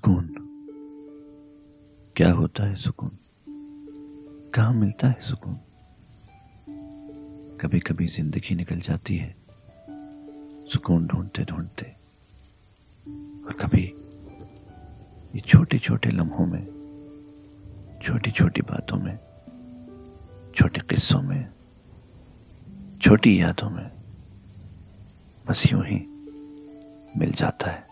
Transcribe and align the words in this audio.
सुकून। 0.00 0.26
क्या 2.16 2.30
होता 2.32 2.64
है 2.64 2.74
सुकून? 2.74 3.10
कहाँ 4.54 4.72
मिलता 4.74 5.08
है 5.08 5.20
सुकून? 5.20 5.54
कभी 7.60 7.80
कभी 7.80 8.06
ज़िंदगी 8.06 8.54
निकल 8.54 8.80
जाती 8.80 9.16
है, 9.16 9.34
सुकून 10.72 11.06
ढूंढते 11.06 11.44
ढूंढते 11.44 11.86
और 13.44 13.56
कभी 13.60 13.82
ये 15.34 15.40
छोटे 15.40 15.78
छोटे 15.78 16.10
लम्हों 16.10 16.46
में 16.46 16.64
छोटी 18.02 18.30
छोटी 18.30 18.62
बातों 18.62 18.98
में, 18.98 19.16
छोटे 20.54 20.80
किस्सों 20.80 21.22
में, 21.22 21.48
छोटी 23.02 23.40
यादों 23.40 23.70
में 23.70 23.90
बस 25.48 25.70
यूँ 25.72 25.84
ही 25.84 26.00
मिल 27.16 27.32
जाता 27.32 27.70
है। 27.70 27.89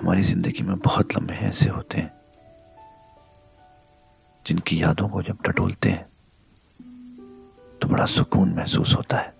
हमारी 0.00 0.22
ज़िंदगी 0.22 0.62
में 0.62 0.78
बहुत 0.78 1.14
लम्हे 1.16 1.46
ऐसे 1.48 1.68
होते 1.70 1.98
हैं, 1.98 2.12
जिनकी 4.46 4.82
यादों 4.82 5.08
को 5.08 5.22
जब 5.22 5.42
टटोलते 5.46 5.88
हैं 5.88 6.08
तो 7.80 7.88
बड़ा 7.88 8.04
सुकून 8.06 8.54
महसूस 8.54 8.94
होता 8.96 9.18
है। 9.18 9.34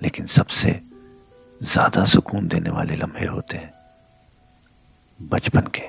लेकिन 0.00 0.26
सबसे 0.26 0.80
ज़्यादा 1.60 2.04
सुकून 2.04 2.48
देने 2.48 2.70
वाले 2.70 2.96
लम्हे 2.96 3.26
होते 3.26 3.56
हैं 3.56 3.72
बचपन 5.20 5.66
के। 5.74 5.88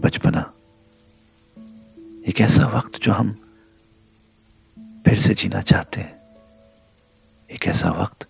बचपना 0.00 0.40
एक 2.28 2.40
ऐसा 2.40 2.66
वक्त 2.68 3.00
जो 3.02 3.12
हम 3.12 3.34
फिर 5.04 5.18
से 5.18 5.34
जीना 5.34 5.60
चाहते 5.62 6.00
हैं। 6.00 6.16
एक 7.50 7.66
ऐसा 7.66 7.90
वक्त 7.92 8.27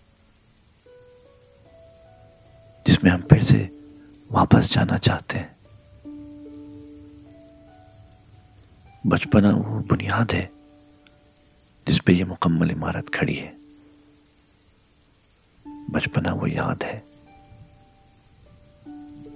जिसमें 2.99 3.11
हम 3.11 3.21
फिर 3.23 3.43
से 3.43 3.59
वापस 4.31 4.71
जाना 4.73 4.97
चाहते 4.99 5.39
हैं। 5.39 5.57
बचपना 9.07 9.51
वो 9.51 9.79
बुनियाद 9.81 10.33
है 10.33 10.51
जिस 11.87 11.99
पे 12.01 12.13
ये 12.13 12.25
मुकम्मल 12.25 12.71
इमारत 12.71 13.09
खड़ी 13.09 13.35
है। 13.35 13.53
बचपना 15.91 16.33
वो 16.33 16.47
याद 16.47 16.85
है 16.85 17.03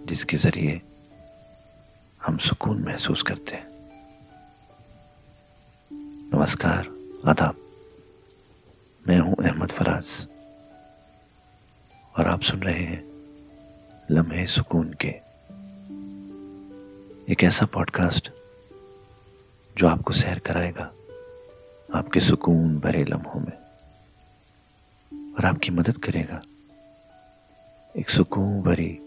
जिसके 0.06 0.36
ज़रिए 0.36 0.80
हम 2.26 2.38
सुकून 2.38 2.82
महसूस 2.82 3.22
करते 3.22 3.56
हैं। 3.56 3.66
नमस्कार, 6.34 6.90
आदाब। 7.26 7.62
मैं 9.08 9.18
हूँ 9.20 9.36
अहमद 9.44 9.70
फराज 9.70 10.28
और 12.14 12.26
आप 12.26 12.42
सुन 12.42 12.60
रहे 12.60 12.82
हैं 12.82 13.11
लम्हे 14.12 14.46
सुकून 14.46 14.94
के। 15.00 15.08
एक 17.32 17.44
ऐसा 17.44 17.66
पॉडकास्ट 17.66 18.32
जो 19.78 19.88
आपको 19.88 20.12
सैर 20.12 20.38
कराएगा, 20.38 20.84
आपके 21.94 22.20
सुकून 22.20 22.78
भरे 22.78 23.04
लम्हों 23.04 23.40
में, 23.40 23.58
और 25.34 25.44
आपकी 25.44 25.70
मदद 25.70 25.96
करेगा 25.96 26.42
एक 27.96 28.10
सुकून 28.10 28.62
भरी 28.62 28.98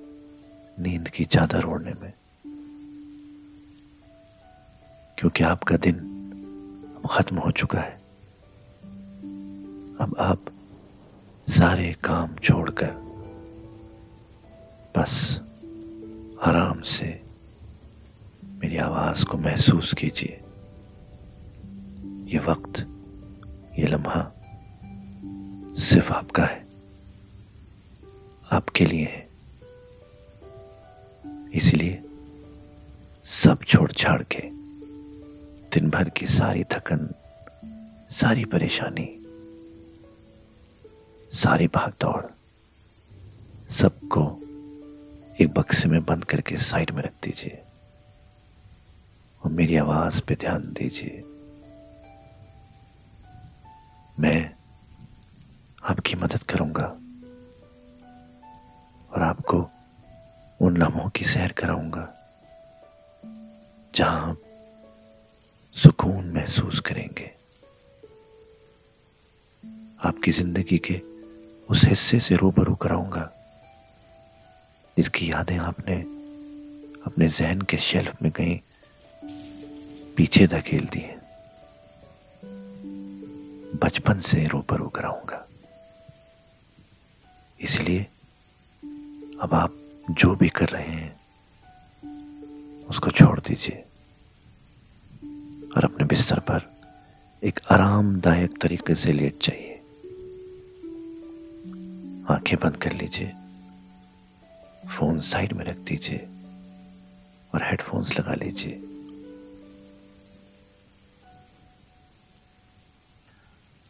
नींद 0.79 1.09
की 1.09 1.25
चादर 1.25 1.63
ओढ़ने 1.63 1.93
में। 2.01 2.13
क्योंकि 5.17 5.43
आपका 5.43 5.77
दिन 5.77 5.95
अब 6.97 7.09
खत्म 7.09 7.35
हो 7.35 7.51
चुका 7.51 7.79
है। 7.79 8.01
अब 10.01 10.15
आप 10.19 10.39
सारे 11.49 11.93
काम 12.03 12.35
छोड़कर 12.35 13.04
बस 14.97 15.39
आराम 16.41 16.81
से 16.81 17.21
मेरी 18.45 18.77
आवाज़ 18.77 19.25
को 19.25 19.37
महसूस 19.37 19.93
कीजिए। 19.93 20.41
ये 22.33 22.39
वक्त, 22.39 22.79
ये 23.79 23.87
लम्हा 23.87 24.31
सिर्फ़ 25.75 26.13
आपका 26.13 26.45
है। 26.45 26.67
आपके 28.51 28.85
लिए 28.85 29.05
है। 29.05 29.29
इसलिए 31.53 32.03
सब 33.23 33.59
छोड़ 33.63 33.91
छाड़ 33.91 34.23
के 34.23 34.41
दिन 35.73 35.89
भर 35.89 36.09
की 36.09 36.27
सारी 36.27 36.63
थकन, 36.63 37.09
सारी 38.09 38.45
परेशानी, 38.45 39.19
सारी 41.31 41.67
भाग 41.67 41.93
दौड़ 42.01 42.25
सबको 43.71 44.41
एक 45.41 45.53
बक्से 45.53 45.89
में 45.89 46.05
बंद 46.05 46.25
करके 46.25 46.57
साइड 46.57 46.91
में 46.91 47.03
रख 47.03 47.13
दीजिए। 47.23 47.63
और 49.43 49.51
मेरी 49.51 49.75
आवाज़ 49.75 50.21
पे 50.21 50.35
ध्यान 50.35 50.61
दीजिए। 50.61 51.23
मैं 54.19 54.51
आपकी 55.83 56.15
मदद 56.15 56.43
करूँगा। 56.43 56.85
और 59.11 59.21
आपको 59.21 59.69
उन 60.61 60.77
लम्हों 60.77 61.09
की 61.09 61.25
सैर 61.25 61.51
कराऊँगा, 61.51 62.07
जहाँ 63.95 64.29
आप 64.29 64.41
सुकून 65.71 66.31
महसूस 66.31 66.79
करेंगे। 66.79 67.31
आपकी 70.03 70.31
ज़िंदगी 70.31 70.77
के 70.77 71.01
उस 71.69 71.85
हिस्से 71.85 72.19
से 72.19 72.35
रूबरू 72.35 72.75
कराऊँगा। 72.75 73.34
जिसकी 74.97 75.31
यादें 75.31 75.57
आपने, 75.57 75.95
अपने 77.05 77.27
जहन 77.27 77.61
के 77.61 77.77
शेल्फ 77.77 78.21
में 78.21 78.31
कहीं 78.31 78.59
पीछे 80.17 80.47
धकेल 80.47 80.85
दी 80.85 80.99
है। 80.99 81.21
बचपन 83.83 84.19
से 84.19 84.45
रूबरू 84.45 84.87
कराऊँगा। 84.87 85.47
इसलिए 87.61 87.99
अब 89.41 89.49
आप 89.53 89.77
जो 90.11 90.35
भी 90.35 90.49
कर 90.49 90.65
रहे 90.65 90.87
हैं, 90.87 91.19
उसको 92.89 93.11
छोड़ 93.11 93.39
दीजिए 93.39 93.85
और 95.77 95.83
अपने 95.83 96.05
बिस्तर 96.05 96.39
पर 96.39 96.75
एक 97.43 97.59
आरामदायक 97.71 98.61
तरीके 98.61 98.95
से 98.95 99.11
लेट 99.11 99.37
जाइए। 99.41 99.71
आँखें 102.29 102.59
बंद 102.59 102.77
कर 102.77 102.93
लीजिए। 102.93 103.33
फ़ोन 104.89 105.19
साइड 105.19 105.53
में 105.53 105.65
रख 105.65 105.77
दीजिए 105.79 106.27
और 107.53 107.63
हेडफोन्स 107.63 108.19
लगा 108.19 108.33
लीजिए। 108.33 108.81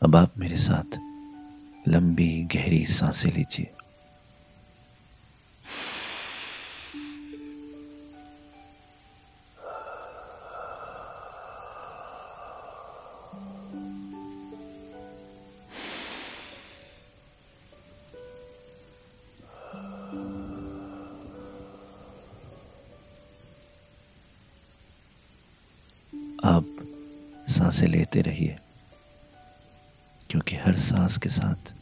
अब 0.01 0.15
आप 0.15 0.37
मेरे 0.37 0.57
साथ 0.57 0.97
लंबी 1.87 2.43
गहरी 2.43 2.85
साँसें 2.85 3.31
लीजिए। 3.31 3.74
साँसें 27.75 27.87
लेते 27.87 28.21
रहिए, 28.21 28.55
क्योंकि 30.29 30.55
हर 30.55 30.77
सांस 30.79 31.17
के 31.17 31.29
साथ 31.29 31.73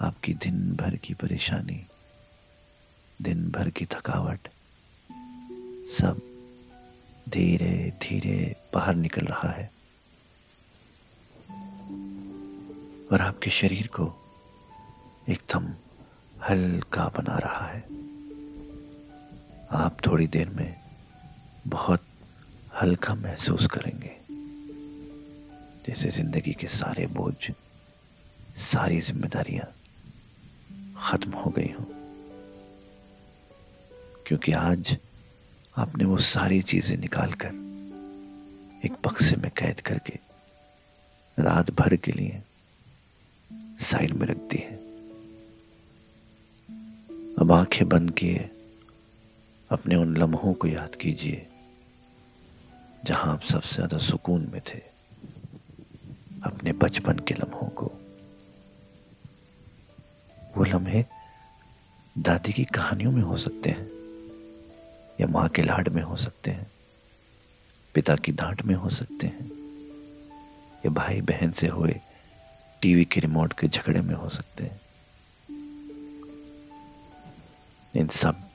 आपकी 0.00 0.34
दिन 0.34 0.60
भर 0.76 0.96
की 0.96 1.14
परेशानी, 1.14 1.76
दिन 3.22 3.50
भर 3.50 3.70
की 3.70 3.86
थकावट 3.86 4.48
सब 5.92 6.20
धीरे 7.28 7.74
धीरे 8.02 8.38
बाहर 8.74 8.94
निकल 8.94 9.26
रहा 9.26 9.50
है। 9.52 9.70
और 13.12 13.20
आपके 13.20 13.50
शरीर 13.50 13.86
को 13.86 14.06
एकदम 15.28 15.68
हल्का 16.48 17.04
बना 17.16 17.36
रहा 17.38 17.66
है। 17.66 17.82
आप 19.84 20.00
थोड़ी 20.06 20.26
देर 20.26 20.48
में 20.50 20.80
बहुत 21.66 22.06
हल्का 22.80 23.14
महसूस 23.14 23.66
करेंगे। 23.66 24.16
जैसे 25.86 26.10
ज़िंदगी 26.10 26.52
के 26.52 26.68
सारे 26.68 27.06
बोझ, 27.06 27.50
सारी 28.56 29.00
जिम्मेदारियाँ 29.00 29.66
खत्म 30.98 31.30
हो 31.30 31.50
गई 31.50 31.70
हों। 31.80 31.84
क्योंकि 34.26 34.52
आज 34.52 34.96
आपने 35.76 36.04
वो 36.04 36.18
सारी 36.18 36.62
चीज़ें 36.62 36.96
निकाल 36.96 37.32
कर 37.32 37.48
एक 38.84 38.92
बक्से 38.92 39.36
में 39.36 39.50
कैद 39.50 39.80
करके 39.80 40.18
रात 41.38 41.70
भर 41.70 41.96
के 41.96 42.12
लिए 42.12 42.42
साइड 43.80 44.12
में 44.12 44.26
रख 44.26 44.36
दी 44.36 44.58
है। 44.58 44.76
अब 47.38 47.52
आँखें 47.52 47.88
बंद 47.88 48.10
किए, 48.10 48.50
अपने 49.70 49.94
उन 49.94 50.16
लम्हों 50.16 50.54
को 50.54 50.68
याद 50.68 50.94
कीजिए। 50.94 51.46
जहाँ 53.04 53.32
आप 53.32 53.42
सबसे 53.42 53.74
ज़्यादा 53.74 53.98
सुकून 53.98 54.48
में 54.52 54.60
थे, 54.60 54.78
अपने 56.44 56.72
बचपन 56.72 57.18
के 57.18 57.34
लम्हों 57.34 57.68
को। 57.68 57.86
वो 60.56 60.64
लम्हे 60.64 61.04
दादी 62.16 62.52
की 62.52 62.64
कहानियों 62.64 63.12
में 63.12 63.22
हो 63.22 63.36
सकते 63.36 63.70
हैं, 63.70 63.86
या 65.20 65.26
माँ 65.26 65.48
के 65.48 65.62
लाड 65.62 65.88
में 65.88 66.02
हो 66.02 66.16
सकते 66.16 66.50
हैं, 66.50 66.70
पिता 67.94 68.16
की 68.16 68.32
डांट 68.32 68.62
में 68.62 68.74
हो 68.74 68.90
सकते 68.90 69.26
हैं, 69.26 69.50
या 70.84 70.90
भाई 70.90 71.20
बहन 71.20 71.50
से 71.52 71.68
हुए 71.68 72.00
टीवी 72.82 73.04
के 73.04 73.20
रिमोट 73.20 73.52
के 73.52 73.68
झगड़े 73.68 74.00
में 74.00 74.14
हो 74.14 74.28
सकते 74.28 74.64
हैं। 74.64 74.80
इन 77.94 78.08
सब 78.08 78.48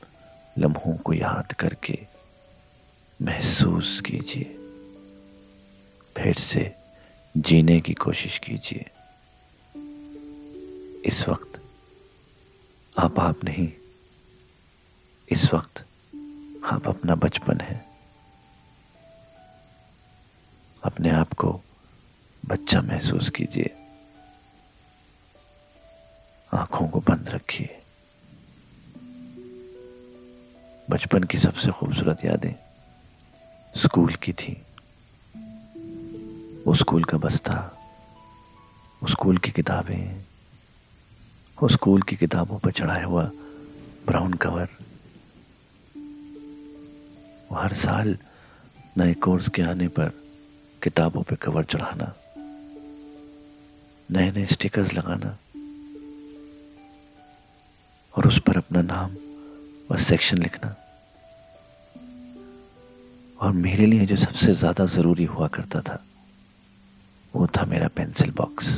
लम्हों 0.57 0.95
को 0.97 1.13
याद 1.13 1.53
करके 1.53 2.00
महसूस 3.21 4.01
कीजिए। 4.01 4.43
फिर 6.17 6.33
से 6.33 6.75
जीने 7.37 7.81
की 7.81 7.93
कोशिश 7.93 8.37
कीजिए। 8.37 8.91
इस 11.05 11.29
वक्त 11.29 11.61
आप 12.99 13.19
आप 13.19 13.43
नहीं, 13.43 13.73
इस 15.31 15.53
वक्त 15.53 15.79
आप 16.65 16.87
अपना 16.87 17.15
बचपन 17.15 17.61
है। 17.61 17.85
अपने 20.83 21.09
आप 21.09 21.33
को 21.33 21.61
बच्चा 22.45 22.81
महसूस 22.81 23.29
कीजिए। 23.29 23.75
आँखों 26.53 26.87
को 26.87 26.99
बंद 26.99 27.29
रखिए। 27.29 27.81
बचपन 30.89 31.23
की 31.23 31.37
सबसे 31.37 31.71
खूबसूरत 31.71 32.25
यादें 32.25 32.66
स्कूल 33.77 34.13
की 34.13 34.33
थी। 34.33 34.62
वो 36.68 36.74
स्कूल 36.74 37.03
का 37.03 37.18
बस्ता 37.18 37.74
वो 39.03 39.07
स्कूल 39.07 39.38
की 39.38 39.51
किताबें। 39.51 40.25
वो 41.63 41.68
स्कूल 41.68 42.01
की 42.01 42.15
किताबों 42.15 42.59
पर 42.59 42.71
चढ़ाया 42.71 43.06
हुआ 43.06 43.31
ब्राउन 44.07 44.33
कवर। 44.33 44.69
वो 47.51 47.57
हर 47.57 47.74
साल 47.74 48.18
नए 48.97 49.13
कोर्स 49.13 49.50
के 49.50 49.62
आने 49.62 49.88
पर 49.88 50.12
किताबों 50.83 51.24
पे 51.24 51.35
कवर 51.35 51.63
चढ़ाना। 51.63 52.13
नए 54.12 54.31
नए 54.31 54.45
स्टिकर्स 54.45 54.94
लगाना। 54.94 55.38
और 58.18 58.27
उस 58.27 58.39
पर 58.39 58.57
अपना 58.57 58.81
नाम 58.81 59.15
और 59.91 59.97
सेक्शन 59.97 60.38
लिखना। 60.38 60.87
और 63.39 63.51
मेरे 63.54 63.86
लिए 63.86 64.06
जो 64.06 64.16
सबसे 64.16 64.54
ज़्यादा 64.54 64.86
ज़रूरी 64.86 65.24
हुआ 65.25 65.48
करता 65.48 65.81
था, 65.81 66.04
वो 67.34 67.48
था 67.48 67.66
मेरा 67.66 67.88
पेंसिल 67.88 68.31
बॉक्स, 68.38 68.69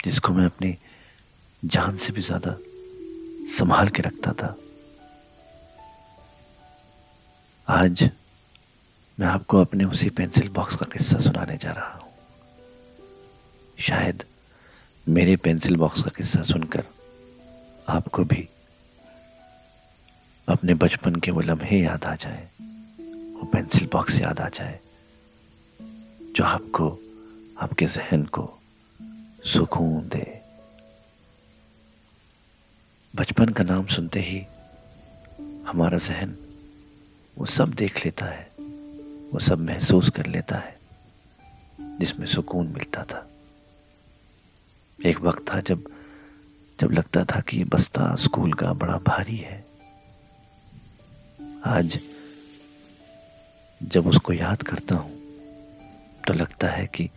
जिसको 0.00 0.32
मैं 0.32 0.44
अपनी 0.44 0.76
जान 1.62 1.96
से 1.96 2.12
भी 2.12 2.22
ज़्यादा 2.22 2.56
संभाल 3.56 3.88
के 3.88 4.02
रखता 4.02 4.32
था। 4.32 4.54
आज 7.68 8.08
मैं 9.18 9.26
आपको 9.26 9.60
अपने 9.60 9.84
उसी 9.84 10.08
पेंसिल 10.10 10.48
बॉक्स 10.48 10.76
का 10.76 10.86
किस्सा 10.92 11.18
सुनाने 11.18 11.56
जा 11.56 11.72
रहा 11.72 11.92
हूँ। 11.94 12.08
शायद 13.78 14.24
मेरे 15.06 15.36
पेंसिल 15.36 15.76
बॉक्स 15.76 16.02
का 16.02 16.10
किस्सा 16.16 16.42
सुनकर 16.42 16.84
आपको 17.88 18.24
भी 18.24 18.48
अपने 20.50 20.74
बचपन 20.74 21.14
के 21.14 21.30
वो 21.30 21.40
लम्हे 21.40 21.80
याद 21.80 22.04
आ 22.04 22.14
जाए, 22.14 22.48
वो 23.34 23.46
पेंसिल 23.46 23.88
बॉक्स 23.92 24.20
याद 24.20 24.40
आ 24.40 24.48
जाए, 24.48 24.80
जो 26.36 26.44
आपको, 26.44 26.98
आपके 27.58 27.86
जहन 27.86 28.22
को 28.24 28.60
सुकून 29.44 30.08
दे। 30.08 30.40
बचपन 33.16 33.48
का 33.48 33.64
नाम 33.64 33.86
सुनते 33.86 34.20
ही 34.20 34.46
हमारा 35.66 35.98
जहन, 35.98 36.36
वो 37.38 37.46
सब 37.46 37.70
देख 37.70 38.04
लेता 38.04 38.26
है, 38.26 38.50
वो 39.32 39.38
सब 39.38 39.58
महसूस 39.58 40.10
कर 40.10 40.26
लेता 40.26 40.56
है, 40.56 40.78
जिसमें 41.80 42.26
सुकून 42.26 42.66
मिलता 42.66 43.04
था। 43.04 43.26
एक 45.06 45.20
वक्त 45.20 45.54
था 45.54 45.60
जब 45.60 45.84
जब 46.80 46.90
लगता 46.90 47.24
था 47.24 47.40
कि 47.40 47.56
ये 47.56 47.64
बस्ता 47.64 48.14
स्कूल 48.14 48.52
का 48.52 48.72
बड़ा 48.72 48.98
भारी 48.98 49.36
है 49.36 49.69
आज 51.66 51.98
जब 53.82 54.06
उसको 54.06 54.32
याद 54.32 54.62
करता 54.62 54.94
हूँ 54.94 55.18
तो 56.26 56.34
लगता 56.34 56.68
है 56.68 56.86
कि 56.86 57.10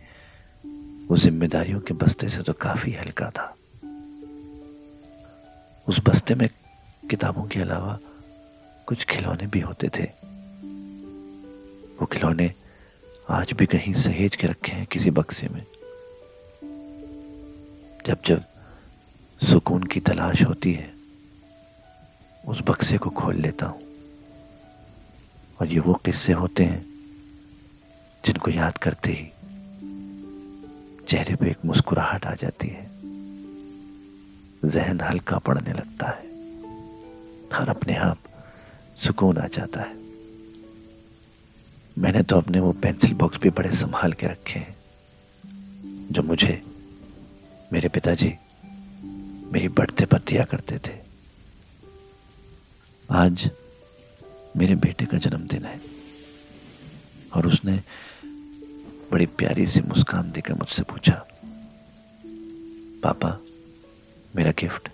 वो 1.08 1.16
जिम्मेदारियों 1.16 1.80
के 1.80 1.94
बस्ते 1.94 2.28
से 2.28 2.42
तो 2.42 2.52
काफ़ी 2.52 2.92
हल्का 2.92 3.30
था। 3.30 3.56
उस 5.88 6.00
बस्ते 6.04 6.34
में 6.34 6.48
किताबों 7.10 7.44
के 7.44 7.60
अलावा 7.60 7.98
कुछ 8.86 9.04
खिलौने 9.04 9.46
भी 9.46 9.60
होते 9.60 9.88
थे। 9.88 10.04
वो 12.00 12.06
खिलौने 12.06 12.52
आज 13.30 13.52
भी 13.52 13.66
कहीं 13.66 13.94
सहेज 13.94 14.36
के 14.36 14.46
रखे 14.46 14.72
हैं 14.72 14.86
किसी 14.86 15.10
बक्से 15.10 15.48
में। 15.48 15.62
जब 18.06 18.18
जब 18.26 18.44
सुकून 19.42 19.82
की 19.82 20.00
तलाश 20.00 20.42
होती 20.42 20.72
है, 20.72 20.92
उस 22.48 22.62
बक्से 22.62 22.98
को 22.98 23.10
खोल 23.10 23.36
लेता 23.36 23.66
हूँ। 23.66 23.93
और 25.60 25.66
ये 25.66 25.80
वो 25.80 25.94
किस्से 25.94 26.32
होते 26.32 26.64
हैं 26.64 26.84
जिनको 28.24 28.50
याद 28.50 28.78
करते 28.78 29.12
ही 29.12 29.30
चेहरे 31.08 31.34
पे 31.36 31.50
एक 31.50 31.64
मुस्कुराहट 31.64 32.26
आ 32.26 32.34
जाती 32.34 32.68
है। 32.68 32.86
जहन 34.64 35.00
हल्का 35.00 35.38
पड़ने 35.38 35.72
लगता 35.72 36.08
है 36.08 36.32
हर 37.52 37.68
अपने 37.68 37.96
आप 37.96 38.18
सुकून 38.96 39.38
आ 39.38 39.46
जाता 39.46 39.80
है। 39.80 39.94
मैंने 41.96 42.22
तो 42.22 42.36
अपने 42.36 42.60
वो 42.60 42.72
पेंसिल 42.72 43.12
बॉक्स 43.14 43.38
भी 43.38 43.50
बड़े 43.50 43.70
संभाल 43.72 44.12
के 44.12 44.26
रखे 44.26 44.58
हैं, 44.58 44.76
जो 46.10 46.22
मुझे 46.22 46.62
मेरे 47.72 47.88
पिताजी 47.88 48.32
मेरी 49.52 49.68
बढ़ते 49.68 50.04
पर 50.04 50.18
दिया 50.18 50.44
करते 50.44 50.78
थे। 50.78 50.94
आज 53.08 53.50
मेरे 54.56 54.74
बेटे 54.74 55.06
का 55.06 55.18
जन्मदिन 55.18 55.64
है। 55.64 55.80
और 57.34 57.46
उसने 57.46 57.82
बड़ी 59.12 59.26
प्यारी 59.26 59.66
सी 59.66 59.80
मुस्कान 59.80 60.30
देकर 60.32 60.54
मुझसे 60.54 60.82
पूछा, 60.82 61.24
पापा, 63.02 63.38
मेरा 64.36 64.50
गिफ्ट? 64.50 64.88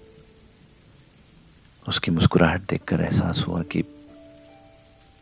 उसकी 1.89 2.11
मुस्कुराहट 2.11 2.61
देखकर 2.71 3.01
एहसास 3.01 3.45
हुआ 3.49 3.63
कि 3.63 3.83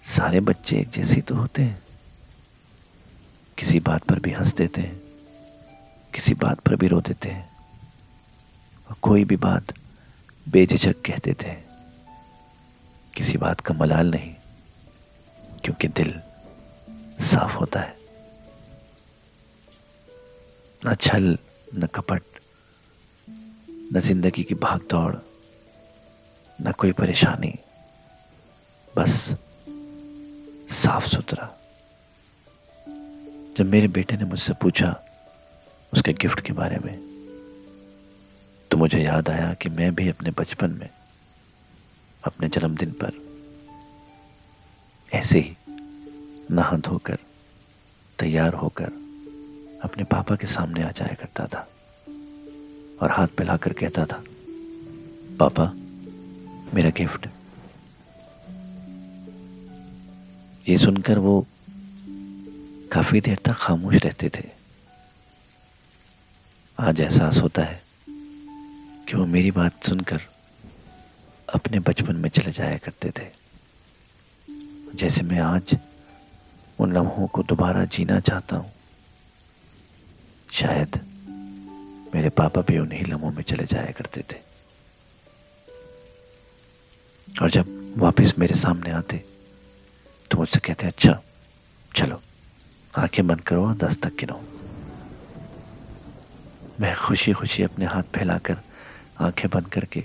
सारे 0.05 0.41
बच्चे 0.41 0.79
एक 0.79 0.91
जैसे 0.91 1.15
ही 1.15 1.21
तो 1.21 1.35
होते 1.35 1.63
हैं। 1.63 1.83
किसी 3.59 3.81
बात 3.81 4.05
पर 4.05 4.19
भी 4.19 4.31
हंस 4.31 4.55
देते 4.55 4.81
हैं, 4.81 5.01
किसी 6.15 6.35
बात 6.35 6.61
पर 6.61 6.77
भी 6.77 6.89
रो 6.89 7.01
देते 7.01 7.29
हैं, 7.29 7.51
और 8.89 8.97
कोई 9.03 9.25
भी 9.25 9.37
बात 9.37 9.73
बेझिझक 10.49 11.03
कह 11.07 11.17
देते 11.17 11.47
हैं। 11.47 11.68
किसी 13.19 13.39
बात 13.39 13.61
का 13.61 13.75
मलाल 13.75 14.11
नहीं, 14.11 14.35
क्योंकि 15.65 15.89
दिल 15.91 16.13
साफ़ 17.21 17.55
होता 17.55 17.81
है। 17.81 17.97
न 20.83 20.95
छल, 20.97 21.39
न 21.75 21.87
कपट, 21.95 22.23
न 23.93 24.01
ज़िंदगी 24.01 24.43
की 24.43 24.55
भाग 24.57 24.81
दौड़ 24.91 25.15
न 26.59 26.73
कोई 26.73 26.93
परेशानी, 26.93 27.53
बस 28.95 29.15
साफ़ 30.75 31.07
सुथरा। 31.07 31.49
जब 33.57 33.67
मेरे 33.67 33.89
बेटे 33.89 34.17
ने 34.17 34.25
मुझसे 34.25 34.53
पूछा 34.63 34.95
उसके 35.93 36.13
गिफ्ट 36.13 36.41
के 36.41 36.53
बारे 36.53 36.79
में 36.79 36.97
तो 38.71 38.77
मुझे 38.77 38.99
याद 38.99 39.31
आया 39.31 39.53
कि 39.55 39.69
मैं 39.71 39.95
भी 39.95 40.09
अपने 40.09 40.31
बचपन 40.39 40.71
में 40.71 40.89
अपने 42.25 42.49
जन्मदिन 42.49 42.91
पर 43.03 43.13
ऐसे 45.13 45.39
ही 45.41 45.57
नहा 46.51 46.77
धोकर, 46.77 47.19
तैयार 48.19 48.55
होकर 48.55 48.91
अपने 49.85 50.05
पापा 50.05 50.37
के 50.37 50.47
सामने 50.47 50.83
आ 50.83 50.91
जाया 50.91 51.15
करता 51.15 51.47
था 51.47 51.69
और 53.03 53.13
हाथ 53.13 53.29
पिलाकर 53.29 53.73
कहता 53.73 54.05
था, 54.07 54.23
पापा, 55.41 55.73
मेरा 56.75 56.91
गिफ्ट। 56.91 57.29
ये 60.69 60.79
सुनकर 60.79 61.19
वो 61.19 61.47
काफ़ी 62.93 63.21
देर 63.21 63.39
तक 63.45 63.53
खामोश 63.53 63.95
रहते 63.95 64.29
थे। 64.29 64.45
आज 66.79 67.01
एहसास 67.01 67.39
होता 67.39 67.63
है 67.63 67.83
कि 69.09 69.17
वो 69.17 69.27
मेरी 69.27 69.51
बात 69.51 69.85
सुनकर 69.85 70.21
अपने 71.55 71.79
बचपन 71.81 72.17
में 72.17 72.29
चले 72.31 72.51
जाया 72.53 72.79
करते 72.79 73.11
थे। 73.11 73.27
जैसे 74.95 75.23
मैं 75.23 75.39
आज 75.41 75.77
उन 76.79 76.93
लम्हों 76.93 77.27
को 77.27 77.43
दोबारा 77.43 77.85
जीना 77.85 78.19
चाहता 78.21 78.57
हूँ। 78.57 78.73
शायद 80.53 81.01
मेरे 82.15 82.29
पापा 82.31 82.61
भी 82.61 82.79
उन्हीं 82.79 83.05
लम्हों 83.05 83.31
में 83.33 83.43
चले 83.43 83.65
जाया 83.65 83.91
करते 83.93 84.23
थे। 84.33 84.37
और 87.29 87.51
जब 87.51 87.95
वापस 87.99 88.35
मेरे 88.39 88.55
सामने 88.55 88.91
आते 88.91 89.25
तो 90.31 90.39
मुझसे 90.39 90.61
कहते 90.61 90.87
अच्छा 90.87 91.21
चलो, 91.97 92.21
आँखें 92.95 93.27
बंद 93.27 93.41
करो 93.41 93.73
दस 93.75 93.99
तक 94.03 94.17
गिनो। 94.21 94.41
मैं 96.81 96.95
खुशी 96.97 97.33
खुशी 97.33 97.63
अपने 97.63 97.87
हाथ 97.87 98.03
फैलाकर 98.15 98.57
आँखें 99.21 99.49
बंद 99.51 99.69
करके 99.69 100.05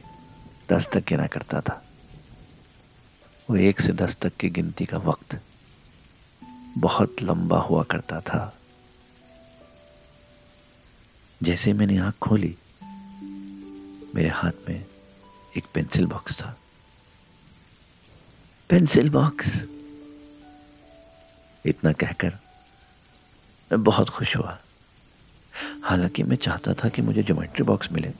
दस 0.70 0.88
तक 0.94 1.08
गिना 1.08 1.28
करता 1.28 1.62
था। 1.62 1.86
वो 3.50 3.56
एक 3.56 3.82
से 3.82 3.94
दस 3.94 4.16
तक 4.16 4.36
की 4.36 4.50
गिनती 4.50 4.86
का 4.86 4.98
वक्त 4.98 5.42
बहुत 6.78 7.16
लंबा 7.22 7.60
हुआ 7.60 7.84
करता 7.84 8.22
था। 8.22 8.58
जैसे 11.44 11.74
मैंने 11.74 11.98
आँख 11.98 12.16
खोली, 12.16 12.58
मेरे 14.16 14.30
हाथ 14.30 14.52
में 14.70 14.86
एक 15.58 15.64
पेंसिल 15.74 16.06
बॉक्स 16.06 16.40
था। 16.40 16.58
Pencil 18.70 19.10
box. 19.10 19.64
इतना 21.66 21.94
कहकर 21.94 22.30
मैं 23.72 23.84
बहुत 23.84 24.10
खुश 24.10 24.38
हुआ। 24.38 24.60
हालाँकि 25.84 26.24
मैं 26.24 26.36
चाहता 26.36 26.74
था 26.74 26.90
कि 26.90 27.02
मुझे 27.02 27.24
ज्योमेट्री 27.24 27.64
बॉक्स 27.64 27.92
मिले। 27.92 28.12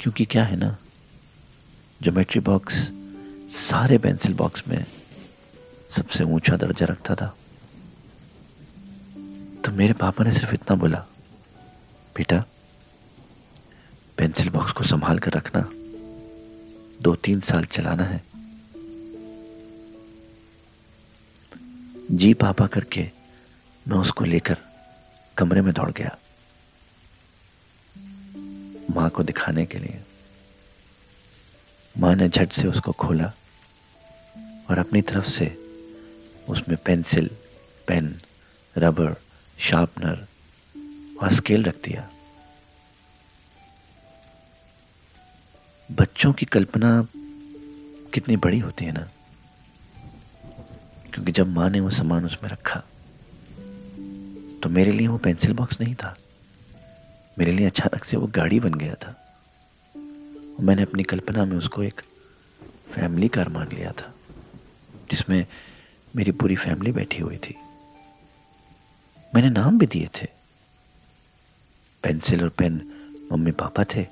क्योंकि 0.00 0.24
क्या 0.24 0.44
है 0.44 0.56
ना 0.56 0.76
ज्योमेट्री 2.02 2.40
बॉक्स 2.40 2.90
सारे 3.50 3.98
पेंसिल 3.98 4.34
बॉक्स 4.34 4.68
में 4.68 4.86
सबसे 5.90 6.24
ऊँचा 6.24 6.56
दर्जा 6.56 6.86
रखता 6.86 7.14
था। 7.14 7.36
तो 9.64 9.72
मेरे 9.72 9.92
पापा 9.92 10.24
ने 10.24 10.32
सिर्फ़ 10.32 10.54
इतना 10.54 10.76
बोला, 10.76 11.06
बेटा 12.16 12.44
पेंसिल 14.18 14.48
बॉक्स 14.48 14.72
को 14.72 14.84
संभाल 14.84 15.18
कर 15.18 15.30
रखना। 15.30 15.70
दो 17.02 17.14
तीन 17.14 17.40
साल 17.40 17.64
चलाना 17.64 18.04
है। 18.04 18.24
जी 22.10 22.34
पापा 22.34 22.66
करके 22.66 23.10
मैं 23.88 23.98
उसको 23.98 24.24
लेकर 24.24 24.56
कमरे 25.36 25.60
में 25.60 25.74
दौड़ 25.74 25.90
गया। 25.90 26.18
माँ 28.96 29.10
को 29.10 29.22
दिखाने 29.22 29.66
के 29.66 29.78
लिए। 29.78 30.02
माँ 31.98 32.14
ने 32.14 32.28
झट 32.28 32.52
से 32.52 32.68
उसको 32.68 32.92
खोला 32.92 33.32
और 34.70 34.78
अपनी 34.78 35.02
तरफ़ 35.02 35.28
से 35.28 35.46
उसमें 36.48 36.76
पेंसिल, 36.84 37.30
पेन, 37.88 38.20
रबर, 38.78 39.14
शार्पनर 39.58 40.26
और 41.22 41.30
स्केल 41.32 41.64
रख 41.64 41.76
दिया। 41.84 42.08
बच्चों 45.92 46.32
की 46.32 46.46
कल्पना 46.46 47.06
कितनी 48.14 48.36
बड़ी 48.36 48.58
होती 48.58 48.84
है 48.84 48.92
ना? 48.92 49.08
क्योंकि 51.12 51.32
जब 51.32 51.48
माँ 51.48 51.70
ने 51.70 51.80
वो 51.80 51.90
सामान 51.90 52.24
उसमें 52.24 52.50
रखा 52.50 52.82
तो 54.62 54.68
मेरे 54.68 54.92
लिए 54.92 55.06
वो 55.08 55.18
पेंसिल 55.18 55.52
बॉक्स 55.52 55.80
नहीं 55.80 55.94
था। 55.94 56.16
मेरे 57.38 57.52
लिए 57.52 57.66
अचानक 57.66 58.04
से 58.04 58.16
वो 58.16 58.26
गाड़ी 58.26 58.60
बन 58.60 58.74
गया 58.74 58.94
था। 58.94 59.25
मैंने 60.60 60.82
अपनी 60.82 61.02
कल्पना 61.02 61.44
में 61.44 61.56
उसको 61.56 61.82
एक 61.82 62.00
फैमिली 62.90 63.28
कार 63.28 63.48
मान 63.48 63.68
लिया 63.72 63.92
था, 63.92 64.14
जिसमें 65.10 65.46
मेरी 66.16 66.32
पूरी 66.32 66.56
फैमिली 66.56 66.92
बैठी 66.92 67.18
हुई 67.18 67.36
थी। 67.36 67.54
मैंने 69.34 69.50
नाम 69.50 69.78
भी 69.78 69.86
दिए 69.86 70.08
थे। 70.14 70.26
पेंसिल 72.02 72.42
और 72.42 72.48
पेन 72.48 72.74
मम्मी 73.32 73.50
पापा 73.50 73.84
थे, 73.84 74.06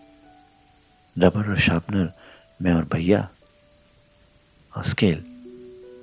रबर 1.18 1.50
और 1.50 1.58
शार्पनर 1.58 2.12
मैं 2.62 2.72
और 2.72 2.84
भैया, 2.84 3.28
और 4.76 4.84
स्केल, 4.84 5.24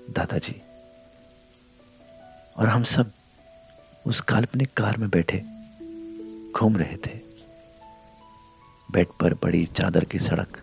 दादाजी। 0.10 0.62
और 2.58 2.68
हम 2.68 2.84
सब 2.84 3.12
उस 4.08 4.22
काल्पनिक 4.22 4.74
कार 4.74 4.98
में 4.98 5.10
बैठे, 5.10 5.40
घूम 6.52 6.78
रहे 6.78 6.98
थे। 6.98 7.21
बेड 8.92 9.08
पर 9.20 9.34
बड़ी 9.34 9.66
चादर 9.66 10.06
की 10.06 10.20
सड़क 10.20 10.62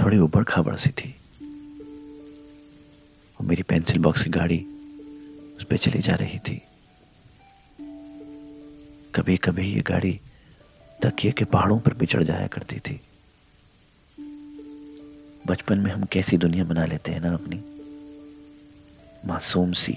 थोड़ी 0.00 0.18
उबड़ 0.18 0.44
खाबड़ 0.44 0.76
सी 0.76 0.90
थी। 0.90 1.14
और 3.40 3.46
मेरी 3.46 3.62
पेंसिल 3.62 3.98
बॉक्स 3.98 4.24
की 4.24 4.30
गाड़ी 4.30 4.58
उस 5.56 5.64
पर 5.64 5.76
चली 5.76 5.98
जा 5.98 6.14
रही 6.14 6.38
थी। 6.38 6.62
कभी 9.14 9.36
कभी 9.36 9.74
ये 9.74 9.80
गाड़ी 9.80 10.20
तकिए 11.02 11.32
के 11.32 11.44
पहाड़ों 11.44 11.78
पर 11.78 11.94
भी 11.94 12.06
चढ़ 12.06 12.22
जाया 12.22 12.46
करती 12.46 12.78
थी। 12.78 13.00
बचपन 15.46 15.78
में 15.78 15.92
हम 15.92 16.04
कैसी 16.04 16.36
दुनिया 16.36 16.64
बना 16.64 16.84
लेते 16.84 17.12
हैं 17.12 17.20
ना 17.20 17.34
अपनी? 17.34 17.62
मासूम 19.26 19.72
सी। 19.72 19.96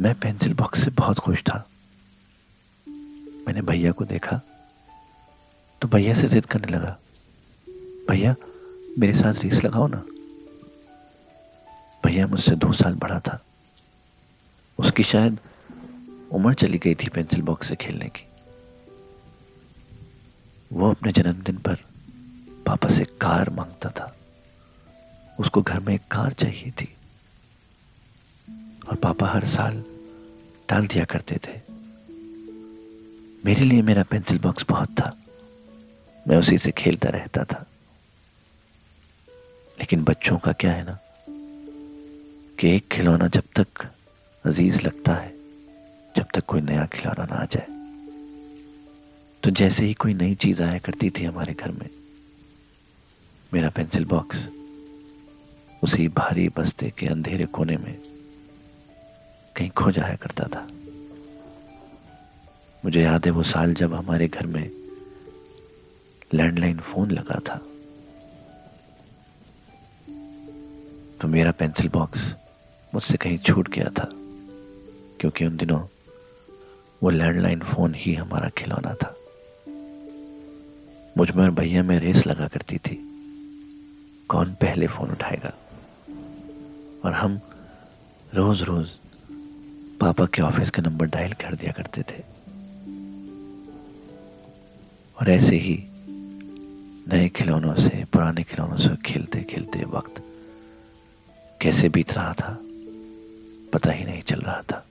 मैं 0.00 0.14
पेंसिल 0.14 0.54
बॉक्स 0.54 0.84
से 0.84 0.90
बहुत 0.90 1.18
खुश 1.18 1.40
था। 1.40 1.70
मैंने 3.46 3.62
भैया 3.62 3.92
को 3.92 4.04
देखा 4.04 4.40
तो 5.82 5.88
भैया 5.88 6.14
से 6.14 6.28
जिद 6.28 6.46
करने 6.46 6.66
लगा, 6.66 6.98
भैया, 8.10 8.34
मेरे 8.98 9.14
साथ 9.14 9.34
रेस 9.34 9.64
लगाओ 9.64 9.86
ना। 9.86 10.04
भैया 12.04 12.26
मुझसे 12.26 12.56
दो 12.56 12.72
साल 12.72 12.94
बड़ा 12.94 13.20
था। 13.20 13.44
उसकी 14.78 15.02
शायद 15.02 15.38
उम्र 16.32 16.54
चली 16.54 16.78
गई 16.78 16.94
थी 16.94 17.08
पेंसिल 17.08 17.42
बॉक्स 17.42 17.68
से 17.68 17.76
खेलने 17.76 18.08
की। 18.08 18.26
वो 20.72 20.90
अपने 20.90 21.12
जन्मदिन 21.12 21.56
पर 21.56 21.74
पापा 22.66 22.88
से 22.88 23.04
कार 23.04 23.50
माँगता 23.50 23.90
था। 23.90 24.16
उसको 25.40 25.62
घर 25.62 25.80
में 25.80 25.94
एक 25.94 26.02
कार 26.10 26.32
चाहिए 26.32 26.70
थी। 26.70 26.96
और 28.88 28.96
पापा 28.96 29.28
हर 29.28 29.44
साल 29.44 29.84
टाल 30.68 30.86
दिया 30.86 31.04
करते 31.04 31.36
थे। 31.36 31.73
मेरे 33.44 33.64
लिए 33.64 33.82
मेरा 33.82 34.02
पेंसिल 34.02 34.38
बॉक्स 34.38 34.66
बहुत 34.68 34.88
था। 34.88 35.16
मैं 36.28 36.36
उसी 36.36 36.58
से 36.58 36.70
खेलता 36.70 37.08
रहता 37.08 37.44
था। 37.44 37.66
लेकिन 39.80 40.04
बच्चों 40.04 40.36
का 40.36 40.52
क्या 40.52 40.72
है 40.72 40.84
ना? 40.84 40.98
कि 42.58 42.76
एक 42.76 42.88
खिलौना 42.88 43.26
जब 43.26 43.42
तक 43.60 43.66
अज़ीज़ 44.44 44.82
लगता 44.82 45.14
है, 45.14 45.34
जब 46.16 46.26
तक 46.34 46.44
कोई 46.44 46.60
नया 46.60 46.86
खिलौना 46.86 47.24
ना 47.24 47.34
आ 47.34 47.44
जाए। 47.44 47.66
तो 49.42 49.50
जैसे 49.50 49.84
ही 49.84 49.94
कोई 49.94 50.14
नई 50.14 50.34
चीज़ 50.34 50.62
आया 50.62 50.78
करती 50.78 51.10
थी 51.10 51.24
हमारे 51.24 51.52
घर 51.52 51.70
में, 51.70 51.90
मेरा 53.54 53.70
पेंसिल 53.70 54.04
बॉक्स 54.04 54.48
उसी 55.82 56.08
भारी 56.08 56.48
बस्ते 56.48 56.92
के 56.98 57.06
अंधेरे 57.06 57.44
कोने 57.44 57.76
में 57.76 57.98
कहीं 59.56 59.70
खो 59.70 59.90
जाया 59.90 60.16
करता 60.16 60.44
था। 60.44 60.68
मुझे 62.84 63.02
याद 63.02 63.26
है 63.26 63.30
वो 63.32 63.42
साल 63.42 63.74
जब 63.74 63.94
हमारे 63.94 64.26
घर 64.28 64.46
में 64.46 64.70
लैंडलाइन 66.34 66.78
फ़ोन 66.78 67.10
लगा 67.10 67.38
था। 67.40 67.56
तो 71.20 71.28
मेरा 71.28 71.50
पेंसिल 71.50 71.88
बॉक्स 71.88 72.34
मुझसे 72.92 73.16
कहीं 73.16 73.38
छूट 73.38 73.68
गया 73.68 73.90
था, 73.90 74.08
क्योंकि 75.20 75.46
उन 75.46 75.56
दिनों 75.56 75.80
वो 77.02 77.10
लैंडलाइन 77.10 77.60
फ़ोन 77.62 77.94
ही 77.94 78.14
हमारा 78.14 78.48
खिलौना 78.48 78.94
था। 78.94 79.14
मुझमें 81.16 81.42
और 81.44 81.50
भैया 81.50 81.82
में 81.82 81.98
रेस 82.00 82.26
लगा 82.26 82.46
करती 82.48 82.78
थी, 82.78 82.96
कौन 84.28 84.54
पहले 84.60 84.86
फ़ोन 84.86 85.10
उठाएगा। 85.10 85.52
और 87.04 87.12
हम 87.12 87.40
रोज 88.34 88.62
रोज 88.62 88.90
पापा 90.00 90.26
के 90.26 90.42
ऑफ़िस 90.42 90.70
का 90.70 90.82
नंबर 90.82 91.06
डायल 91.06 91.32
कर 91.40 91.54
दिया 91.54 91.72
करते 91.72 92.02
थे। 92.02 92.22
और 95.24 95.30
ऐसे 95.30 95.56
ही 95.56 95.84
नए 97.08 97.28
खिलौनों 97.28 97.74
से, 97.74 98.04
पुराने 98.12 98.42
खिलौनों 98.42 98.76
से 98.76 98.96
खेलते 98.96 99.42
खेलते 99.42 99.84
वक्त 99.84 100.22
कैसे 101.60 101.88
बीत 101.88 102.12
रहा 102.12 102.32
था, 102.32 102.58
पता 103.72 103.92
ही 103.92 104.04
नहीं 104.04 104.22
चल 104.22 104.40
रहा 104.40 104.62
था। 104.62 104.86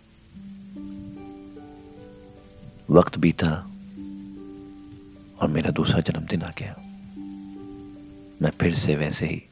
वक्त 2.89 3.17
बीता 3.17 3.51
और 5.41 5.47
मेरा 5.49 5.71
दूसरा 5.71 5.99
जन्मदिन 5.99 6.41
आ 6.41 6.51
गया। 6.57 6.75
मैं 8.41 8.51
फिर 8.59 8.75
से 8.75 8.95
वैसे 8.95 9.25
ही 9.25 9.43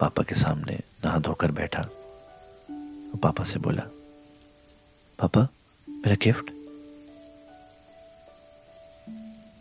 पापा 0.00 0.22
के 0.22 0.34
सामने 0.34 0.80
नहा 1.04 1.18
धोकर 1.18 1.50
बैठा 1.50 1.82
और 1.82 3.18
पापा 3.22 3.44
से 3.44 3.58
बोला, 3.58 3.82
पापा, 5.18 5.48
मेरा 5.88 6.16
गिफ्ट? 6.22 6.53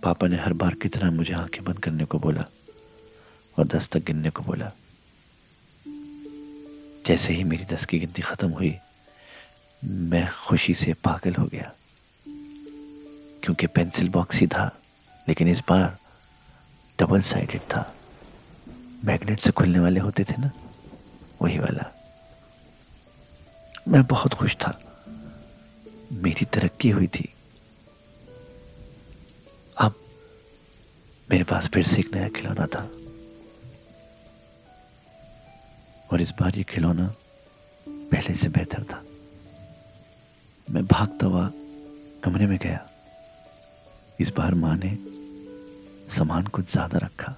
पापा 0.03 0.27
ने 0.27 0.37
हर 0.37 0.53
बार 0.53 0.73
की 0.73 0.89
तरह 0.89 1.11
मुझे 1.11 1.33
आँखें 1.33 1.63
बंद 1.63 1.79
करने 1.79 2.05
को 2.05 2.19
बोला 2.19 2.45
और 3.59 3.67
दस 3.67 3.89
तक 3.89 3.99
गिनने 3.99 4.29
को 4.29 4.43
बोला। 4.43 4.71
जैसे 7.07 7.33
ही 7.33 7.43
मेरी 7.43 7.63
दस 7.63 7.85
की 7.85 7.99
गिनती 7.99 8.21
खत्म 8.21 8.49
हुई, 8.49 8.77
मैं 9.83 10.29
खुशी 10.29 10.73
से 10.73 10.93
पागल 10.93 11.33
हो 11.33 11.45
गया। 11.45 11.71
क्योंकि 13.43 13.67
पेंसिल 13.67 14.09
बॉक्स 14.09 14.37
ही 14.37 14.47
था, 14.47 14.79
लेकिन 15.27 15.47
इस 15.47 15.59
बार 15.59 15.97
डबल 16.99 17.21
साइडेड 17.21 17.61
था। 17.61 17.95
मैग्नेट 19.05 19.39
से 19.39 19.51
खुलने 19.51 19.79
वाले 19.79 19.99
होते 19.99 20.23
थे 20.23 20.41
ना, 20.41 20.51
वही 21.41 21.59
वाला। 21.59 21.95
मैं 23.87 24.03
बहुत 24.03 24.33
खुश 24.33 24.55
था। 24.55 24.83
मेरी 26.13 26.45
तरक्की 26.45 26.89
हुई 26.89 27.07
थी। 27.07 27.33
मेरे 31.29 31.43
पास 31.43 31.67
फिर 31.67 31.83
से 31.83 31.99
एक 31.99 32.13
नया 32.15 32.27
खिलौना 32.29 32.65
था। 32.65 32.81
और 36.09 36.21
इस 36.21 36.33
बार 36.39 36.57
ये 36.57 36.63
खिलौना 36.63 37.13
पहले 37.87 38.33
से 38.35 38.49
बेहतर 38.49 38.83
था। 38.83 39.03
मैं 40.67 40.85
भागता 40.85 41.25
हुआ 41.25 41.51
कमरे 42.23 42.47
में 42.47 42.57
गया। 42.57 42.79
इस 44.19 44.33
बार 44.33 44.53
माँ 44.53 44.75
ने 44.75 44.97
सामान 46.15 46.47
कुछ 46.47 46.71
ज़्यादा 46.71 46.99
रखा। 46.99 47.35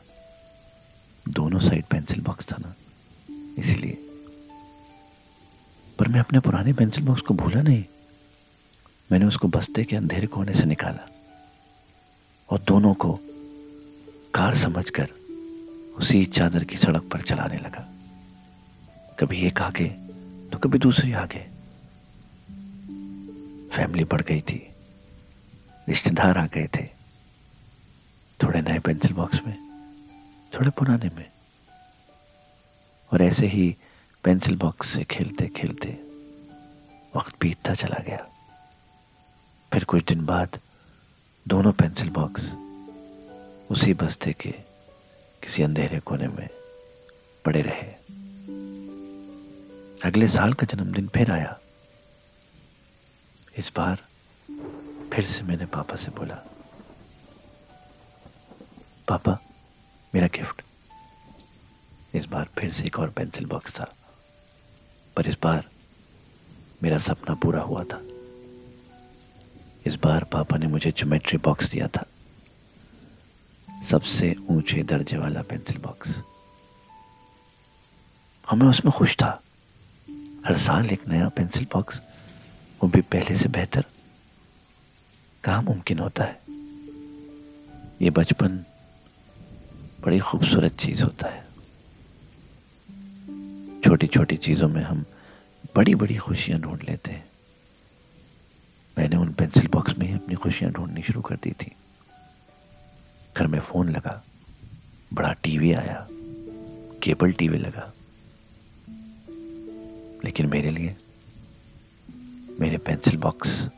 दोनों 1.26 1.60
साइड 1.60 1.86
पेंसिल 1.86 2.22
बॉक्स 2.22 2.52
था 2.52 2.58
ना, 2.60 2.74
इसीलिए। 3.60 3.98
पर 6.00 6.08
मैं 6.08 6.20
अपने 6.20 6.40
पुराने 6.40 6.74
पेंसिल 6.74 7.06
बॉक्स 7.06 7.22
को 7.22 7.34
भूला 7.34 7.62
नहीं। 7.62 7.84
मैंने 9.10 9.26
उसको 9.26 9.48
बस्ते 9.48 9.84
के 9.84 9.96
अंधेरे 9.96 10.28
कोने 10.28 10.54
से 10.54 10.66
निकाला। 10.66 11.08
और 12.50 12.60
दोनों 12.60 12.94
को 12.94 13.20
कार 14.36 14.56
समझकर 14.56 15.10
उसी 15.98 16.26
चादर 16.26 16.64
की 16.64 16.78
सड़क 16.78 17.04
पर 17.04 17.22
चलाने 17.22 17.58
लगा। 17.58 17.94
कभी 19.20 19.48
एक 19.48 19.62
आगे 19.62 19.88
तो 20.52 20.58
कभी 20.58 20.80
दूसरी 20.80 21.14
आगे। 21.14 21.40
फैमिली 23.70 24.04
बढ़ 24.04 24.22
गई 24.22 24.42
थी। 24.42 24.68
रिश्तेदार 25.90 26.38
आ 26.38 26.46
गए 26.46 26.68
थे। 26.68 26.86
थोड़े 28.44 28.62
नए 28.62 28.80
पेंसिल 28.80 29.14
बॉक्स 29.14 29.42
में, 29.48 29.56
थोड़े 30.56 30.70
पुराने 30.70 31.10
में। 31.16 31.32
और 33.14 33.22
ऐसे 33.22 33.48
ही 33.48 33.76
पेंसिल 34.24 34.56
बॉक्स 34.56 34.90
से 34.90 35.04
खेलते 35.04 35.48
खेलते 35.48 36.00
वक्त 37.16 37.36
बीतता 37.42 37.74
चला 37.74 38.04
गया। 38.04 38.28
फिर 39.74 39.84
कुछ 39.84 40.06
दिन 40.06 40.26
बाद 40.26 40.60
दोनों 41.48 41.72
पेंसिल 41.72 42.10
बॉक्स 42.10 42.65
उसी 43.72 43.94
बस्ते 43.94 44.34
के 44.34 44.52
किसी 45.44 45.64
अंधेरे 45.64 46.00
कोने 46.00 46.28
में 46.28 46.48
पड़े 47.46 47.62
रहे। 47.62 47.92
अगले 50.06 50.28
साल 50.28 50.54
का 50.54 50.68
जन्मदिन 50.68 51.08
फिर 51.08 51.32
आया। 51.32 51.58
इस 53.58 53.72
बार 53.76 54.04
फिर 55.14 55.26
से 55.26 55.44
मैंने 55.44 55.66
पापा 55.66 55.96
से 55.96 56.12
बोला, 56.12 56.36
पापा, 59.08 59.38
मेरा 60.16 60.28
गिफ्ट। 60.28 60.62
इस 62.14 62.26
बार 62.26 62.50
फिर 62.60 62.72
से 62.72 62.86
एक 62.86 63.00
और 63.00 63.10
पेंसिल 63.10 63.46
बॉक्स 63.46 63.80
था, 63.80 63.94
पर 65.16 65.28
इस 65.28 65.38
बार 65.44 65.70
मेरा 66.84 66.98
सपना 66.98 67.36
पूरा 67.36 67.62
हुआ 67.62 67.84
था। 67.84 68.02
इस 69.86 69.96
बार 69.96 70.24
पापा 70.24 70.58
ने 70.58 70.68
मुझे 70.68 70.92
ज्योमेट्री 70.92 71.38
बॉक्स 71.38 71.70
दिया 71.72 71.88
था। 71.88 72.06
सबसे 73.86 74.36
ऊँचे 74.50 74.84
दर्जे 74.84 75.18
वाला 75.18 75.42
पेंसिल 75.42 75.78
बॉक्स 75.78 76.18
और 78.52 78.58
मैं 78.58 78.68
उसमें 78.68 78.92
खुश 78.92 79.16
था। 79.16 79.44
हर 80.46 80.58
साल 80.58 80.90
एक 80.90 81.08
नया 81.08 81.30
पेंसिल 81.30 81.68
बॉक्स 81.74 82.02
वो 82.84 82.90
भी 82.90 83.02
पहले 83.02 83.36
से 83.36 83.50
बेहतर। 83.50 83.86
कहा 85.44 85.62
मुमकिन 85.62 86.00
होता 86.00 86.24
है? 86.24 86.42
ये 88.02 88.10
बचपन 88.10 88.66
बड़ी 90.02 90.20
खूबसूरत 90.20 90.72
चीज़ 90.72 91.04
होता 91.04 91.28
है। 91.28 91.46
छोटी 93.82 94.08
छोटी 94.08 94.38
चीज़ों 94.38 94.70
में 94.70 94.84
हम 94.84 95.06
बड़ी 95.76 95.96
बड़ी 95.96 96.16
खुशियाँ 96.16 96.60
ढूंढ 96.60 96.84
लेते 96.90 97.12
हैं। 97.12 97.26
मैंने 98.98 99.16
उन 99.16 99.34
पेंसिल 99.34 99.68
बॉक्स 99.68 99.98
में 99.98 100.08
ही 100.08 100.14
अपनी 100.14 100.36
खुशियाँ 100.36 100.72
ढूंढनी 100.72 101.02
शुरू 101.02 101.22
कर 101.22 101.36
दी 101.36 101.52
थी। 101.52 101.76
घर 103.38 103.48
में 103.48 103.60
फ़ोन 103.60 103.90
लगा। 103.90 104.24
बड़ा 105.14 105.34
टीवी 105.34 105.74
आया। 105.74 106.08
केबल 107.04 107.32
टीवी 107.32 107.58
लगा। 107.58 107.94
लेकिन 110.26 110.46
मेरे 110.46 110.72
लिए, 110.72 110.98
मेरे 112.60 112.78
पेंसिल 112.78 113.18
बॉक्स 113.18 113.70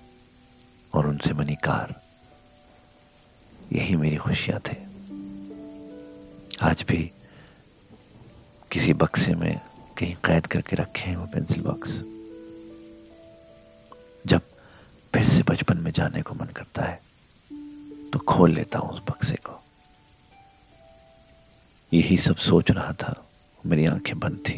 और 0.94 1.08
उनसे 1.08 1.34
बनी 1.34 1.56
कार, 1.56 2.02
यही 3.72 3.96
मेरी 3.96 4.16
खुशियाँ 4.16 4.60
थे। 4.60 4.78
आज 6.62 6.86
भी 6.88 7.12
किसी 8.72 8.94
बक्से 8.94 9.36
में 9.36 9.62
कहीं 9.98 10.16
कैद 10.16 10.48
करके 10.48 10.76
रखे 10.76 11.10
हैं 11.10 11.18
वो 11.18 11.26
पेंसिल 11.26 11.62
बॉक्स। 11.62 12.02
जब 14.28 14.42
फिर 15.14 15.26
से 15.26 15.44
बचपन 15.44 15.78
में 15.78 15.92
जाने 15.92 16.22
को 16.22 16.36
मन 16.36 16.46
करता 16.46 16.82
है 16.82 17.07
तो 18.14 18.20
खोल 18.20 18.52
लेता 18.52 18.80
हूँ 18.80 18.90
उस 18.90 19.02
बक्से 19.10 19.36
को। 19.36 19.64
यही 21.94 22.18
सब 22.18 22.36
सोच 22.36 22.72
रहा 22.72 22.94
था। 22.94 23.26
मेरी 23.66 23.86
आँखें 23.86 24.20
बंद 24.20 24.38
थी। 24.38 24.58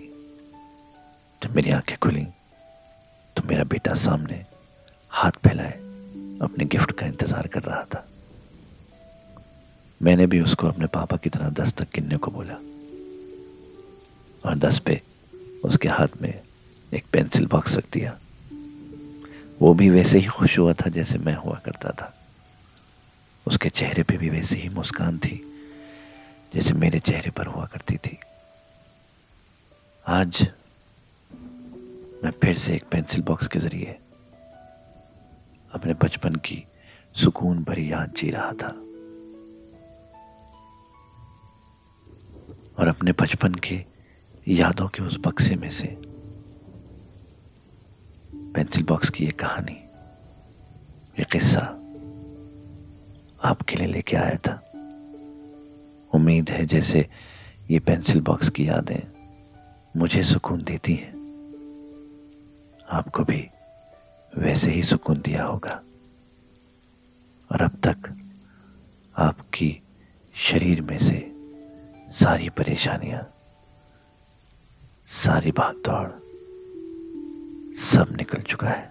जब 1.44 1.56
मेरी 1.56 1.72
आँखें 1.72 1.98
खुली 1.98 2.26
तो 3.36 3.44
मेरा 3.44 3.64
बेटा 3.64 3.94
सामने 3.94 4.46
हाथ 5.10 5.32
फैलाए, 5.32 5.72
अपने 6.42 6.66
गिफ्ट 6.66 6.92
का 6.92 7.06
इंतज़ार 7.06 7.48
कर 7.48 7.64
रहा 7.64 7.84
था। 7.84 8.06
मैंने 10.02 10.28
भी 10.28 10.42
उसको 10.42 10.68
अपने 10.68 10.88
पापा 10.88 11.18
की 11.18 11.30
तरह 11.30 11.50
दस 11.50 11.74
तक 11.74 11.88
गिनने 11.96 12.18
को 12.18 12.32
बोला। 12.32 12.54
और 14.50 14.56
दस 14.56 14.80
पे 14.80 15.02
उसके 15.64 15.88
हाथ 15.88 16.22
में 16.22 16.42
एक 16.94 17.06
पेंसिल 17.12 17.46
बॉक्स 17.46 17.76
रख 17.76 17.86
दिया। 17.94 18.18
वो 19.62 19.74
भी 19.74 19.90
वैसे 19.90 20.20
ही 20.20 20.26
खुश 20.26 20.60
हुआ 20.60 20.74
था 20.74 20.90
जैसे 20.90 21.18
मैं 21.18 21.36
हुआ 21.36 21.62
करता 21.66 21.90
था। 21.90 22.19
उसके 23.50 23.70
चेहरे 23.70 24.04
पे 24.04 24.18
भी 24.18 24.30
वैसे 24.30 24.56
ही 24.56 24.70
मुस्कान 24.70 25.18
थी, 25.18 25.42
जैसे 26.54 26.74
मेरे 26.74 27.00
चेहरे 27.00 27.32
पर 27.32 27.48
हुआ 27.48 27.66
करती 27.66 27.98
थी। 27.98 28.18
आज 30.06 30.42
मैं 32.24 32.32
फिर 32.32 32.58
से 32.58 32.76
एक 32.76 32.84
पेंसिल 32.92 33.22
बॉक्स 33.22 33.48
के 33.48 33.60
ज़रिए 33.60 33.98
अपने 35.72 35.94
बचपन 35.94 36.36
की 36.36 36.64
सुकून 37.16 37.64
भरी 37.64 37.92
याद 37.92 38.14
जी 38.18 38.30
रहा 38.30 38.52
था 38.52 38.70
और 42.80 42.88
अपने 42.88 43.12
बचपन 43.12 43.54
के 43.54 43.84
यादों 44.48 44.88
के 44.88 45.04
उस 45.04 45.18
बक्से 45.18 45.56
में 45.56 45.70
से 45.70 45.88
पेंसिल 48.54 48.84
बॉक्स 48.84 49.10
की 49.10 49.26
ये 49.26 49.32
कहानी, 49.32 49.78
ये 51.20 51.26
किस्सा 51.32 51.79
आपके 53.44 53.76
लिए 53.76 53.88
लेके 53.88 54.18
आया 54.18 54.36
था। 54.36 54.64
उम्मीद 56.14 56.50
है 56.50 56.66
जैसे 56.66 57.10
ये 57.72 57.80
पेंसिल 57.80 58.22
बॉक्स 58.22 58.50
की 58.50 58.70
यादें 58.70 59.08
मुझे 59.98 60.24
सुकून 60.24 60.64
देती 60.64 60.96
हैं। 60.96 61.20
आपको 62.90 63.24
भी 63.24 63.50
वैसे 64.38 64.72
ही 64.72 64.84
सुकून 64.84 65.22
दिया 65.22 65.44
होगा। 65.44 65.82
और 67.52 67.62
अब 67.62 67.72
तक 67.88 68.14
आपकी 69.18 69.82
शरीर 70.36 70.82
में 70.82 71.00
से 71.00 71.32
सारी 72.10 72.50
परेशानियाँ, 72.50 73.34
सारी 75.08 75.52
भाग 75.52 75.76
दौड़ 75.76 76.10
सब 77.78 78.16
निकल 78.18 78.42
चुका 78.42 78.70
है। 78.70 78.89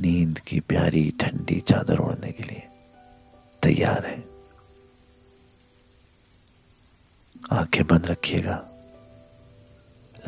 नींद 0.00 0.38
की 0.38 0.60
प्यारी 0.60 1.14
ठंडी 1.20 1.60
चादर 1.60 1.98
ओढ़ने 1.98 2.32
के 2.32 2.42
लिए 2.42 2.68
तैयार 3.62 4.06
है। 4.06 4.24
आँखें 7.52 7.86
बंद 7.86 8.06
रखिएगा। 8.06 8.66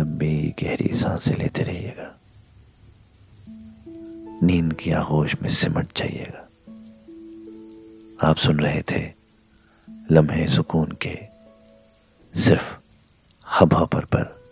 लंबी 0.01 0.55
गहरी 0.63 0.95
साँसें 0.95 1.35
लेते 1.35 1.63
रहिएगा। 1.63 2.17
नींद 4.43 4.73
की 4.73 4.93
आगोश 4.93 5.43
में 5.43 5.51
सिमट 5.51 5.99
जाइएगा। 5.99 6.49
आप 8.29 8.37
सुन 8.37 8.61
रहे 8.61 8.83
थे 8.83 9.13
लम्हे 10.11 10.49
सुकून 10.49 10.99
के 11.07 11.19
सिर्फ़ 12.41 12.79
हब 13.61 13.75
हॉपर 13.75 14.05
पर 14.05 14.43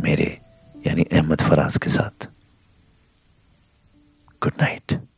मेरे, 0.00 0.40
यानी 0.86 1.02
अहमद 1.02 1.40
फराज 1.40 1.78
के 1.78 1.90
साथ। 1.90 2.28
Good 4.40 4.56
night. 4.56 5.09